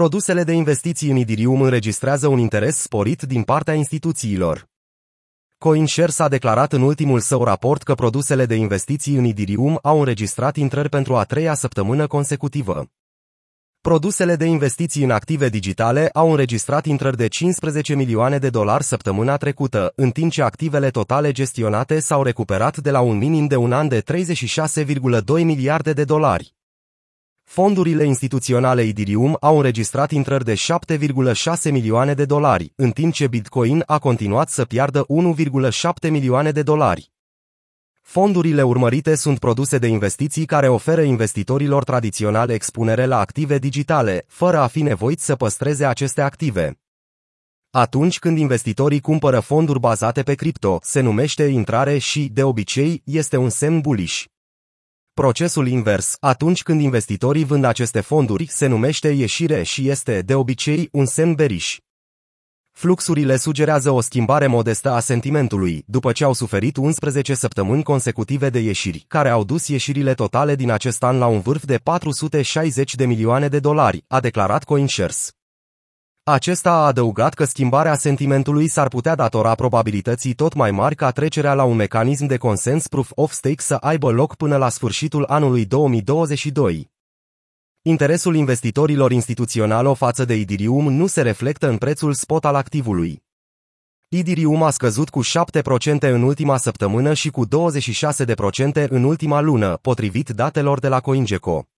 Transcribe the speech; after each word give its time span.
Produsele 0.00 0.44
de 0.44 0.52
investiții 0.52 1.10
în 1.10 1.16
Idirium 1.16 1.60
înregistrează 1.60 2.28
un 2.28 2.38
interes 2.38 2.76
sporit 2.76 3.22
din 3.22 3.42
partea 3.42 3.74
instituțiilor. 3.74 4.68
CoinShares 5.58 6.18
a 6.18 6.28
declarat 6.28 6.72
în 6.72 6.82
ultimul 6.82 7.20
său 7.20 7.44
raport 7.44 7.82
că 7.82 7.94
produsele 7.94 8.46
de 8.46 8.54
investiții 8.54 9.14
în 9.14 9.24
Idirium 9.24 9.78
au 9.82 9.98
înregistrat 9.98 10.56
intrări 10.56 10.88
pentru 10.88 11.16
a 11.16 11.24
treia 11.24 11.54
săptămână 11.54 12.06
consecutivă. 12.06 12.86
Produsele 13.80 14.36
de 14.36 14.44
investiții 14.44 15.04
în 15.04 15.10
active 15.10 15.48
digitale 15.48 16.10
au 16.12 16.30
înregistrat 16.30 16.86
intrări 16.86 17.16
de 17.16 17.26
15 17.28 17.94
milioane 17.94 18.38
de 18.38 18.50
dolari 18.50 18.84
săptămâna 18.84 19.36
trecută, 19.36 19.92
în 19.96 20.10
timp 20.10 20.30
ce 20.30 20.42
activele 20.42 20.90
totale 20.90 21.32
gestionate 21.32 22.00
s-au 22.00 22.22
recuperat 22.22 22.76
de 22.76 22.90
la 22.90 23.00
un 23.00 23.16
minim 23.16 23.46
de 23.46 23.56
un 23.56 23.72
an 23.72 23.88
de 23.88 24.02
36,2 24.02 25.44
miliarde 25.44 25.92
de 25.92 26.04
dolari. 26.04 26.54
Fondurile 27.54 28.04
instituționale 28.04 28.84
Idirium 28.84 29.36
au 29.40 29.56
înregistrat 29.56 30.10
intrări 30.10 30.44
de 30.44 30.54
7,6 30.54 31.70
milioane 31.70 32.14
de 32.14 32.24
dolari, 32.24 32.72
în 32.76 32.90
timp 32.90 33.12
ce 33.12 33.26
Bitcoin 33.26 33.82
a 33.86 33.98
continuat 33.98 34.48
să 34.48 34.64
piardă 34.64 35.06
1,7 35.70 36.10
milioane 36.10 36.50
de 36.50 36.62
dolari. 36.62 37.12
Fondurile 38.02 38.62
urmărite 38.62 39.14
sunt 39.14 39.38
produse 39.38 39.78
de 39.78 39.86
investiții 39.86 40.44
care 40.44 40.68
oferă 40.68 41.02
investitorilor 41.02 41.84
tradiționale 41.84 42.52
expunere 42.54 43.06
la 43.06 43.18
active 43.18 43.58
digitale, 43.58 44.24
fără 44.26 44.58
a 44.58 44.66
fi 44.66 44.82
nevoiți 44.82 45.24
să 45.24 45.34
păstreze 45.34 45.84
aceste 45.84 46.20
active. 46.20 46.80
Atunci 47.70 48.18
când 48.18 48.38
investitorii 48.38 49.00
cumpără 49.00 49.40
fonduri 49.40 49.80
bazate 49.80 50.22
pe 50.22 50.34
cripto, 50.34 50.78
se 50.82 51.00
numește 51.00 51.42
intrare 51.42 51.98
și, 51.98 52.30
de 52.32 52.42
obicei, 52.42 53.02
este 53.04 53.36
un 53.36 53.48
semn 53.48 53.80
bullish. 53.80 54.24
Procesul 55.14 55.68
invers, 55.68 56.16
atunci 56.20 56.62
când 56.62 56.80
investitorii 56.80 57.44
vând 57.44 57.64
aceste 57.64 58.00
fonduri, 58.00 58.46
se 58.50 58.66
numește 58.66 59.08
ieșire 59.08 59.62
și 59.62 59.88
este, 59.88 60.20
de 60.20 60.34
obicei, 60.34 60.88
un 60.92 61.06
semn 61.06 61.34
beriș. 61.34 61.78
Fluxurile 62.72 63.36
sugerează 63.36 63.90
o 63.90 64.00
schimbare 64.00 64.46
modestă 64.46 64.90
a 64.90 65.00
sentimentului, 65.00 65.84
după 65.86 66.12
ce 66.12 66.24
au 66.24 66.32
suferit 66.32 66.76
11 66.76 67.34
săptămâni 67.34 67.82
consecutive 67.82 68.50
de 68.50 68.58
ieșiri, 68.58 69.04
care 69.08 69.28
au 69.28 69.44
dus 69.44 69.68
ieșirile 69.68 70.14
totale 70.14 70.54
din 70.54 70.70
acest 70.70 71.02
an 71.02 71.18
la 71.18 71.26
un 71.26 71.40
vârf 71.40 71.64
de 71.64 71.76
460 71.76 72.94
de 72.94 73.06
milioane 73.06 73.48
de 73.48 73.58
dolari, 73.58 74.04
a 74.08 74.20
declarat 74.20 74.64
CoinShares. 74.64 75.32
Acesta 76.26 76.70
a 76.70 76.86
adăugat 76.86 77.34
că 77.34 77.44
schimbarea 77.44 77.94
sentimentului 77.94 78.68
s-ar 78.68 78.88
putea 78.88 79.14
datora 79.14 79.54
probabilității 79.54 80.34
tot 80.34 80.54
mai 80.54 80.70
mari 80.70 80.94
ca 80.94 81.10
trecerea 81.10 81.54
la 81.54 81.64
un 81.64 81.76
mecanism 81.76 82.26
de 82.26 82.36
consens 82.36 82.86
proof 82.86 83.10
of 83.14 83.32
stake 83.32 83.60
să 83.62 83.74
aibă 83.74 84.10
loc 84.10 84.34
până 84.34 84.56
la 84.56 84.68
sfârșitul 84.68 85.24
anului 85.24 85.64
2022. 85.64 86.90
Interesul 87.82 88.34
investitorilor 88.34 89.12
instituționali 89.12 89.94
față 89.94 90.24
de 90.24 90.34
Idirium 90.34 90.92
nu 90.92 91.06
se 91.06 91.22
reflectă 91.22 91.68
în 91.68 91.76
prețul 91.76 92.12
spot 92.12 92.44
al 92.44 92.54
activului. 92.54 93.22
Idirium 94.08 94.62
a 94.62 94.70
scăzut 94.70 95.10
cu 95.10 95.20
7% 95.24 95.26
în 95.98 96.22
ultima 96.22 96.56
săptămână 96.56 97.14
și 97.14 97.30
cu 97.30 97.46
26% 97.46 98.88
în 98.88 99.04
ultima 99.04 99.40
lună, 99.40 99.78
potrivit 99.82 100.28
datelor 100.28 100.78
de 100.78 100.88
la 100.88 101.00
CoinGecko. 101.00 101.68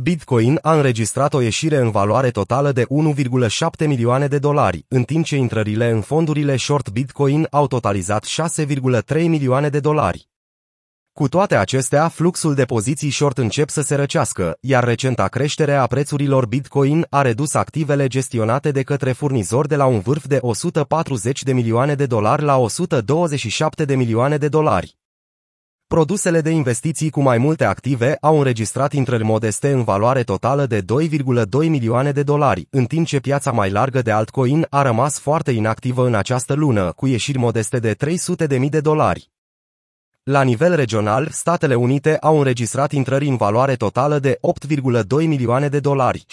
Bitcoin 0.00 0.58
a 0.62 0.74
înregistrat 0.74 1.34
o 1.34 1.40
ieșire 1.40 1.76
în 1.76 1.90
valoare 1.90 2.30
totală 2.30 2.72
de 2.72 2.84
1,7 2.84 3.86
milioane 3.86 4.26
de 4.26 4.38
dolari, 4.38 4.84
în 4.88 5.02
timp 5.02 5.24
ce 5.24 5.36
intrările 5.36 5.90
în 5.90 6.00
fondurile 6.00 6.56
short 6.56 6.90
Bitcoin 6.90 7.46
au 7.50 7.66
totalizat 7.66 8.26
6,3 8.26 9.26
milioane 9.26 9.68
de 9.68 9.80
dolari. 9.80 10.28
Cu 11.12 11.28
toate 11.28 11.56
acestea, 11.56 12.08
fluxul 12.08 12.54
de 12.54 12.64
poziții 12.64 13.10
short 13.10 13.38
încep 13.38 13.68
să 13.68 13.82
se 13.82 13.94
răcească, 13.94 14.56
iar 14.60 14.84
recenta 14.84 15.28
creștere 15.28 15.74
a 15.74 15.86
prețurilor 15.86 16.46
Bitcoin 16.46 17.06
a 17.10 17.22
redus 17.22 17.54
activele 17.54 18.06
gestionate 18.06 18.70
de 18.70 18.82
către 18.82 19.12
furnizori 19.12 19.68
de 19.68 19.76
la 19.76 19.86
un 19.86 20.00
vârf 20.00 20.26
de 20.26 20.38
140 20.40 21.42
de 21.42 21.52
milioane 21.52 21.94
de 21.94 22.06
dolari 22.06 22.42
la 22.42 22.56
127 22.56 23.84
de 23.84 23.94
milioane 23.94 24.36
de 24.36 24.48
dolari. 24.48 24.97
Produsele 25.94 26.40
de 26.40 26.50
investiții 26.50 27.10
cu 27.10 27.22
mai 27.22 27.38
multe 27.38 27.64
active 27.64 28.16
au 28.20 28.38
înregistrat 28.38 28.92
intrări 28.92 29.24
modeste 29.24 29.70
în 29.70 29.84
valoare 29.84 30.22
totală 30.22 30.66
de 30.66 30.80
2,2 30.80 31.68
milioane 31.68 32.12
de 32.12 32.22
dolari, 32.22 32.66
în 32.70 32.84
timp 32.84 33.06
ce 33.06 33.18
piața 33.18 33.50
mai 33.50 33.70
largă 33.70 34.02
de 34.02 34.10
altcoin 34.10 34.66
a 34.70 34.82
rămas 34.82 35.18
foarte 35.18 35.50
inactivă 35.50 36.06
în 36.06 36.14
această 36.14 36.54
lună, 36.54 36.92
cu 36.96 37.06
ieșiri 37.06 37.38
modeste 37.38 37.78
de 37.78 37.94
300.000 37.94 38.68
de 38.68 38.80
dolari. 38.80 39.30
La 40.22 40.42
nivel 40.42 40.74
regional, 40.74 41.28
Statele 41.30 41.74
Unite 41.74 42.16
au 42.16 42.38
înregistrat 42.38 42.92
intrări 42.92 43.28
în 43.28 43.36
valoare 43.36 43.74
totală 43.74 44.18
de 44.18 44.38
8,2 44.68 45.04
milioane 45.08 45.68
de 45.68 45.80
dolari, 45.80 46.26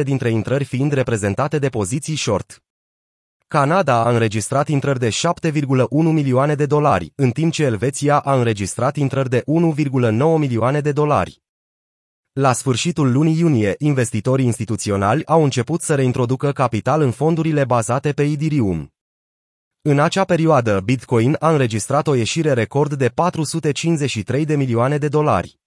76% 0.00 0.02
dintre 0.02 0.30
intrări 0.30 0.64
fiind 0.64 0.92
reprezentate 0.92 1.58
de 1.58 1.68
poziții 1.68 2.16
short. 2.16 2.61
Canada 3.52 4.04
a 4.04 4.10
înregistrat 4.10 4.68
intrări 4.68 4.98
de 4.98 5.08
7,1 5.08 5.86
milioane 5.90 6.54
de 6.54 6.66
dolari, 6.66 7.12
în 7.14 7.30
timp 7.30 7.52
ce 7.52 7.62
Elveția 7.62 8.18
a 8.18 8.34
înregistrat 8.34 8.96
intrări 8.96 9.28
de 9.28 9.44
1,9 9.46 10.38
milioane 10.38 10.80
de 10.80 10.92
dolari. 10.92 11.42
La 12.32 12.52
sfârșitul 12.52 13.12
lunii 13.12 13.38
iunie, 13.38 13.74
investitorii 13.78 14.44
instituționali 14.44 15.26
au 15.26 15.42
început 15.42 15.80
să 15.80 15.94
reintroducă 15.94 16.52
capital 16.52 17.00
în 17.00 17.10
fondurile 17.10 17.64
bazate 17.64 18.12
pe 18.12 18.22
Idirium. 18.22 18.92
În 19.82 19.98
acea 19.98 20.24
perioadă, 20.24 20.80
Bitcoin 20.80 21.36
a 21.38 21.50
înregistrat 21.50 22.06
o 22.06 22.14
ieșire 22.14 22.52
record 22.52 22.94
de 22.94 23.08
453 23.08 24.44
de 24.44 24.56
milioane 24.56 24.98
de 24.98 25.08
dolari. 25.08 25.61